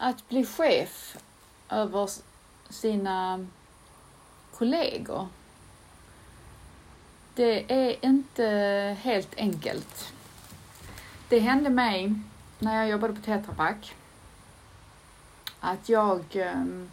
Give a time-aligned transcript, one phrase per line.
[0.00, 1.16] att bli chef
[1.68, 2.10] över
[2.68, 3.46] sina
[4.54, 5.28] kollegor,
[7.34, 8.46] det är inte
[9.00, 10.12] helt enkelt.
[11.28, 12.14] Det hände mig
[12.58, 13.94] när jag jobbade på Tetra Pak
[15.60, 16.90] att jag ehm,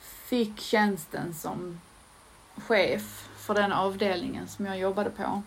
[0.00, 1.80] fick tjänsten som
[2.56, 5.42] chef för den avdelningen som jag jobbade på.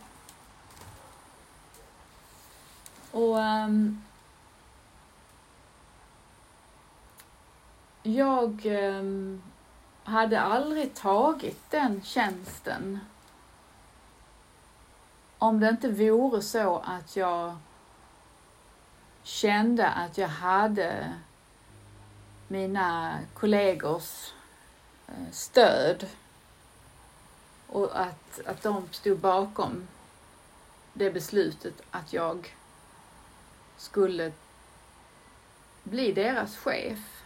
[3.12, 4.02] Och um,
[8.04, 9.42] jag ehm,
[10.04, 13.00] hade aldrig tagit den tjänsten
[15.38, 17.58] om det inte vore så att jag
[19.24, 21.14] kände att jag hade
[22.48, 24.34] mina kollegors
[25.08, 26.08] eh, stöd
[27.68, 29.88] och att, att de stod bakom
[30.94, 32.56] det beslutet att jag
[33.78, 34.32] skulle
[35.84, 37.21] bli deras chef.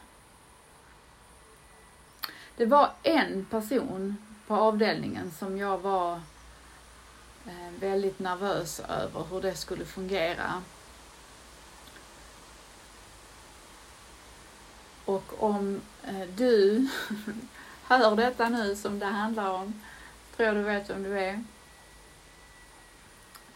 [2.58, 4.18] Det var en person
[4.48, 6.14] på avdelningen som jag var
[7.46, 10.62] eh, väldigt nervös över hur det skulle fungera.
[15.06, 16.88] Och om eh, du
[17.84, 19.82] hör detta nu som det handlar om,
[20.36, 21.44] tror jag du vet vem du är.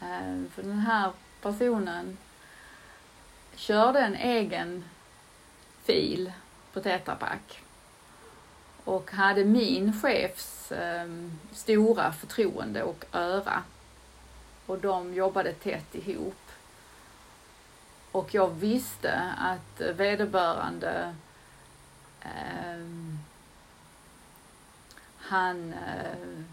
[0.02, 1.12] Eh, för den här
[1.42, 2.18] personen
[3.56, 4.84] körde en egen
[5.84, 6.32] fil
[6.74, 7.64] på Tetra Pak
[8.90, 11.08] och hade min chefs eh,
[11.52, 13.64] stora förtroende och öra.
[14.66, 16.42] Och de jobbade tätt ihop.
[18.12, 21.16] Och jag visste att vederbörande
[22.22, 22.86] eh,
[25.18, 26.44] han eh,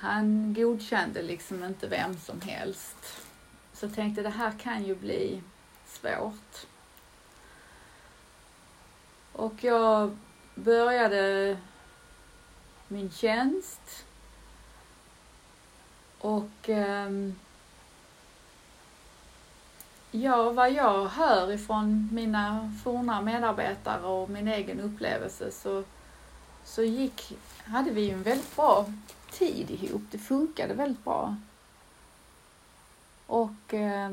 [0.00, 3.26] han godkände liksom inte vem som helst.
[3.72, 5.42] Så jag tänkte det här kan ju bli
[5.86, 6.66] svårt.
[9.32, 10.16] Och jag
[10.64, 11.56] började
[12.88, 14.04] min tjänst
[16.18, 17.34] och ehm,
[20.10, 25.84] ja, vad jag hör ifrån mina forna medarbetare och min egen upplevelse så,
[26.64, 28.86] så gick, hade vi en väldigt bra
[29.30, 30.02] tid ihop.
[30.10, 31.36] Det funkade väldigt bra.
[33.26, 34.10] Och eh,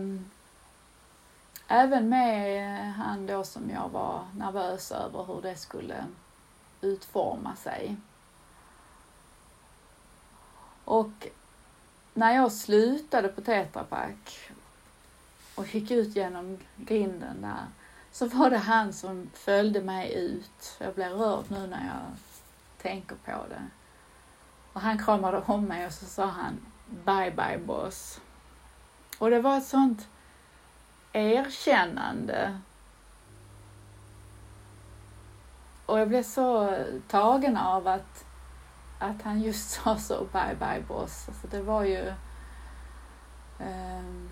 [1.68, 6.06] även med han då som jag var nervös över hur det skulle
[6.86, 7.96] utforma sig.
[10.86, 11.28] Och
[12.14, 14.52] när jag slutade på Tetra Pak
[15.56, 17.66] och gick ut genom grinden där
[18.12, 20.78] så var det han som följde mig ut.
[20.80, 22.18] Jag blir rörd nu när jag
[22.82, 23.68] tänker på det.
[24.74, 26.58] Och han kramade om mig och så sa han
[26.90, 28.22] Bye bye boss.
[29.18, 30.08] Och det var ett sånt
[31.14, 32.60] erkännande.
[35.86, 38.26] Och jag blev så tagen av att,
[39.00, 41.26] att han just sa så bye bye boss.
[41.28, 42.14] Alltså det var ju
[43.60, 44.30] um,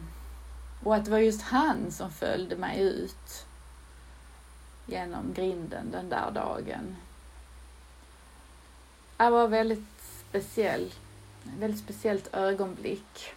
[0.83, 3.45] och att det var just han som följde mig ut
[4.85, 6.95] genom grinden den där dagen.
[9.17, 10.93] Det var väldigt speciell,
[11.43, 13.33] väldigt speciellt ögonblick.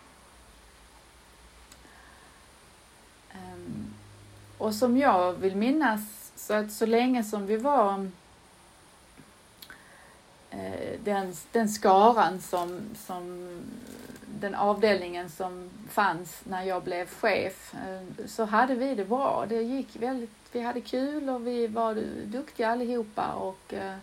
[3.34, 3.94] Um,
[4.58, 8.08] och som jag vill minnas, så att så länge som vi var
[10.50, 13.48] eh, den, den skaran som, som
[14.40, 19.46] den avdelningen som fanns när jag blev chef eh, så hade vi det bra.
[19.48, 23.96] Det gick väldigt, vi hade kul och vi var duktiga allihopa och eh,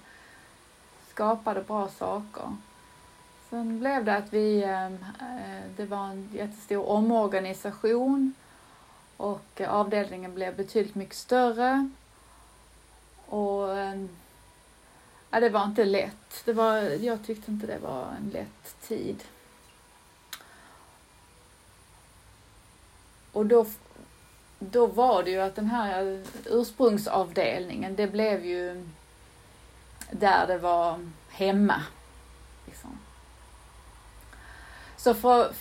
[1.10, 2.58] skapade bra saker.
[3.50, 4.62] Sen blev det att vi,
[5.78, 8.34] det var en jättestor omorganisation
[9.18, 11.90] och avdelningen blev betydligt mycket större.
[13.34, 14.10] Och ehm,
[15.32, 16.46] ja, det var inte lätt.
[16.46, 19.24] Det var, jag tyckte inte det var en lätt tid.
[23.32, 23.66] Och då,
[24.60, 28.90] då var det ju att den här ursprungsavdelningen, det blev ju
[30.12, 31.82] där det var hemma.
[32.66, 33.00] Liksom.
[34.98, 35.54] Så för,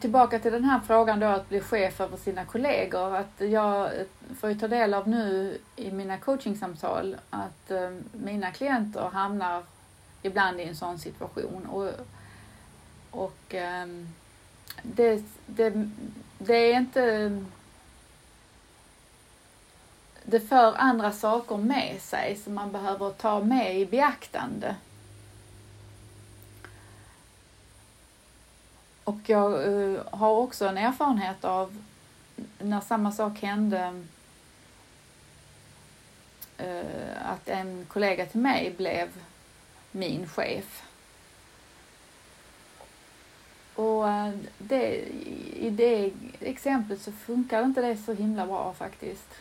[0.00, 3.16] tillbaka till den här frågan då att bli chef över sina kollegor.
[3.16, 3.90] Att jag
[4.40, 9.62] får ju ta del av nu i mina coachingsamtal att eh, mina klienter hamnar
[10.22, 11.66] ibland i en sån situation.
[11.66, 11.90] Och,
[13.10, 13.86] och eh,
[14.82, 15.88] det, det,
[16.38, 17.30] det är inte
[20.24, 24.74] det för andra saker med sig som man behöver ta med i beaktande.
[29.08, 31.82] Och jag uh, har också en erfarenhet av
[32.58, 34.02] när samma sak hände
[36.60, 39.08] uh, att en kollega till mig blev
[39.90, 40.82] min chef.
[43.74, 44.96] Och eh, det,
[45.56, 49.34] i det exemplet så funkar inte det så himla bra faktiskt.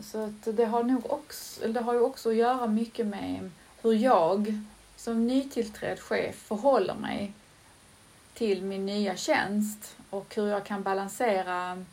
[0.00, 3.50] Så att det har nog också, det har ju också att göra mycket med
[3.82, 4.64] hur jag
[4.98, 7.32] som nytillträdd chef förhåller mig
[8.34, 11.84] till min nya tjänst och hur jag kan balansera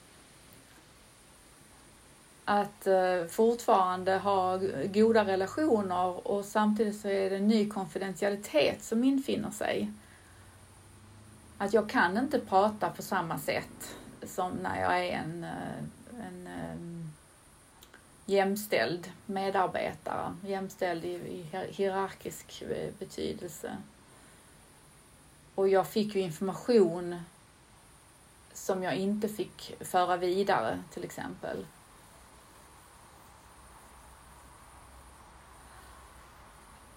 [2.45, 9.03] att eh, fortfarande ha goda relationer och samtidigt så är det en ny konfidentialitet som
[9.03, 9.91] infinner sig.
[11.57, 16.47] Att jag kan inte prata på samma sätt som när jag är en, eh, en
[16.47, 16.94] eh,
[18.25, 23.77] jämställd medarbetare, jämställd i, i hierarkisk eh, betydelse.
[25.55, 27.21] Och jag fick ju information
[28.53, 31.65] som jag inte fick föra vidare till exempel.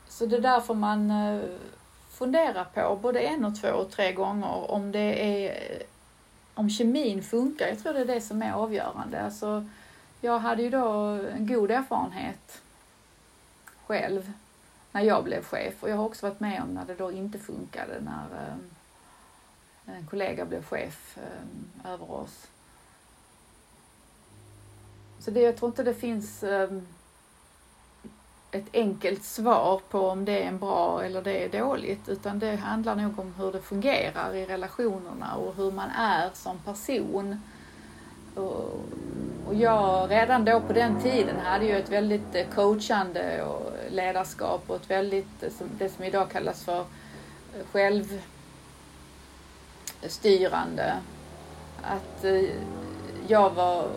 [0.08, 1.40] Så det är därför man eh,
[2.10, 5.82] fundera på både en och två och tre gånger om det är
[6.54, 7.68] om kemin funkar.
[7.68, 9.22] Jag tror det är det som är avgörande.
[9.22, 9.66] Alltså,
[10.20, 10.88] jag hade ju då
[11.34, 12.62] en god erfarenhet
[13.86, 14.32] själv
[14.92, 17.38] när jag blev chef och jag har också varit med om när det då inte
[17.38, 18.26] funkade när
[19.86, 22.46] eh, en kollega blev chef eh, över oss.
[25.18, 26.70] Så det, jag tror inte det finns eh,
[28.50, 32.56] ett enkelt svar på om det är en bra eller det är dåligt utan det
[32.56, 37.42] handlar nog om hur det fungerar i relationerna och hur man är som person.
[38.34, 38.80] Och
[39.48, 44.62] och jag redan då på den tiden hade ju ett väldigt eh, coachande och ledarskap
[44.66, 46.86] och ett väldigt, eh, det som idag kallas för eh,
[50.02, 50.94] självstyrande.
[51.82, 52.24] Att
[53.28, 53.88] jag var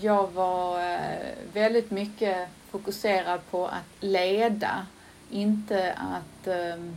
[0.00, 0.98] jag var
[1.52, 4.86] väldigt mycket fokuserad på att leda,
[5.30, 6.96] inte att ehm,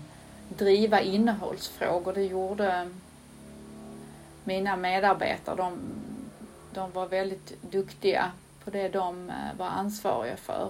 [0.49, 2.13] driva innehållsfrågor.
[2.13, 2.89] Det gjorde
[4.43, 5.55] mina medarbetare.
[5.55, 5.79] De,
[6.79, 8.31] de var väldigt duktiga
[8.63, 10.69] på det de eh, var ansvariga för.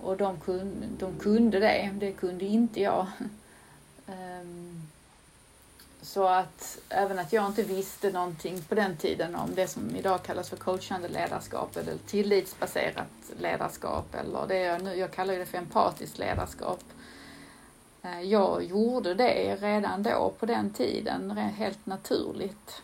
[0.00, 3.06] Och de kunde, de kunde det, det kunde inte jag.
[4.06, 4.82] Ehm,
[6.02, 10.22] så att även att jag inte visste någonting på den tiden om det som idag
[10.22, 15.58] kallas för coachande ledarskap eller tillitsbaserat ledarskap eller det jag nu, jag kallar det för
[15.58, 16.84] empatiskt ledarskap.
[18.02, 22.82] Eh, jag gjorde det redan då på den tiden, helt naturligt.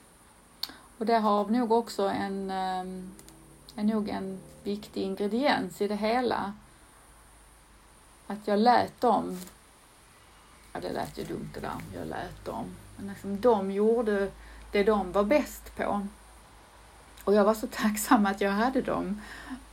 [0.98, 3.10] Och det har nog också en, ehm,
[3.76, 6.52] är nog en viktig ingrediens i det hela.
[8.26, 9.40] Att jag lät dem,
[10.72, 12.64] ja det lät ju dumt det där, jag lät dem
[13.06, 14.30] liksom, de gjorde
[14.72, 16.06] det de var bäst på.
[17.24, 19.20] Och jag var så tacksam att jag hade dem.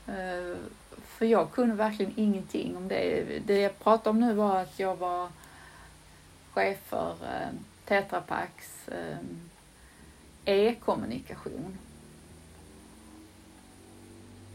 [0.07, 0.57] Eh,
[1.05, 3.25] för jag kunde verkligen ingenting om det.
[3.45, 5.29] Det jag pratade om nu var att jag var
[6.53, 7.49] chef för eh,
[7.85, 9.49] Tetra Paks ehm,
[10.45, 11.77] e-kommunikation.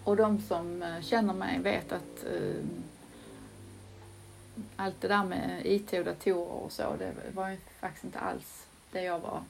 [0.04, 2.64] Och de som eh, känner mig vet att eh,
[4.76, 8.66] allt det där med IT och datorer och så, det var ju faktiskt inte alls
[8.92, 9.42] det jag var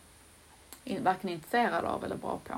[1.00, 2.54] varken intresserad av eller bra på.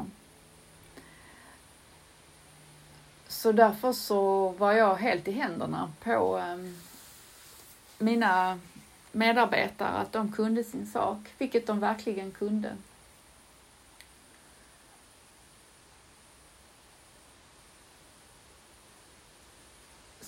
[3.29, 6.73] Så därför så var jag helt i händerna på eh,
[7.99, 8.61] mina
[9.13, 12.77] medarbetare, att de kunde sin sak, vilket de verkligen kunde.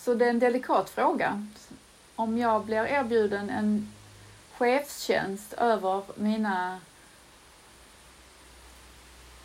[0.05, 1.47] Så det är en delikat fråga
[2.17, 3.93] om jag blir erbjuden en
[4.53, 6.81] chefstjänst över mina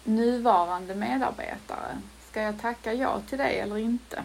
[0.04, 1.98] nuvarande medarbetare,
[2.30, 4.24] ska jag tacka ja till det eller inte?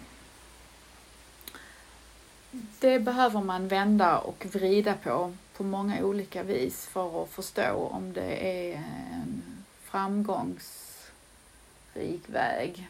[2.81, 8.12] Det behöver man vända och vrida på på många olika vis för att förstå om
[8.12, 8.75] det är
[9.12, 9.43] en
[9.83, 12.88] framgångsrik väg.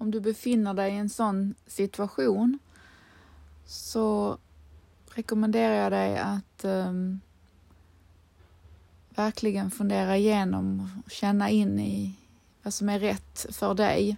[0.00, 2.58] Om du befinner dig i en sån situation
[3.66, 4.38] så
[5.14, 7.20] rekommenderar jag dig att um,
[9.08, 12.16] verkligen fundera igenom och känna in i
[12.62, 14.16] vad som är rätt för dig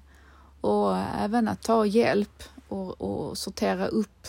[0.61, 4.29] och även att ta hjälp och, och sortera upp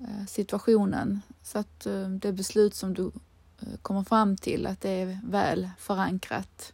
[0.00, 3.06] eh, situationen så att eh, det beslut som du
[3.60, 6.72] eh, kommer fram till att det är väl förankrat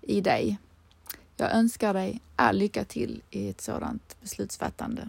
[0.00, 0.58] i dig.
[1.36, 5.08] Jag önskar dig all lycka till i ett sådant beslutsfattande.